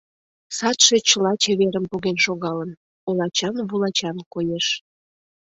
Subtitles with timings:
[0.57, 2.71] Садше чыла чеверым поген шогалын—
[3.09, 4.67] олачан-вулачан коеш.